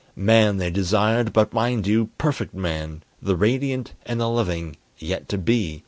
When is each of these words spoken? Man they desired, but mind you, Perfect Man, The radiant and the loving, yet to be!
Man 0.15 0.57
they 0.57 0.71
desired, 0.71 1.31
but 1.31 1.53
mind 1.53 1.85
you, 1.85 2.09
Perfect 2.17 2.55
Man, 2.55 3.03
The 3.21 3.35
radiant 3.35 3.93
and 4.03 4.19
the 4.19 4.27
loving, 4.29 4.77
yet 4.97 5.29
to 5.29 5.37
be! 5.37 5.79